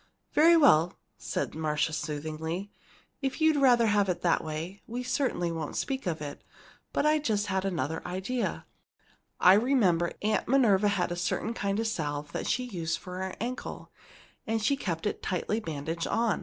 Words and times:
"Very 0.33 0.57
well," 0.57 0.97
said 1.19 1.53
Marcia, 1.53 1.93
soothingly. 1.93 2.71
"If 3.21 3.39
you'd 3.39 3.57
rather 3.57 3.85
have 3.85 4.09
it 4.09 4.23
that 4.23 4.43
way, 4.43 4.81
we 4.87 5.03
certainly 5.03 5.51
won't 5.51 5.75
speak 5.75 6.07
of 6.07 6.21
it. 6.23 6.43
But 6.91 7.05
I've 7.05 7.21
just 7.21 7.45
had 7.53 7.65
another 7.65 8.01
idea. 8.03 8.65
I 9.39 9.53
remember 9.53 10.13
Aunt 10.23 10.47
Minerva 10.47 10.87
had 10.87 11.11
a 11.11 11.15
certain 11.15 11.53
kind 11.53 11.79
of 11.79 11.85
salve 11.85 12.31
that 12.31 12.47
she 12.47 12.63
used 12.63 12.97
for 12.97 13.19
her 13.21 13.35
ankle, 13.39 13.91
and 14.47 14.59
she 14.63 14.75
kept 14.75 15.05
it 15.05 15.21
tightly 15.21 15.59
bandaged 15.59 16.07
on. 16.07 16.39